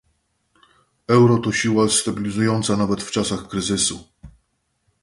[1.07, 3.99] Euro to siła stabilizująca nawet w czasach kryzysu